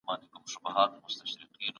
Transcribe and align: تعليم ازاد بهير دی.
تعليم 0.07 0.29
ازاد 0.65 0.91
بهير 0.99 1.49
دی. 1.59 1.67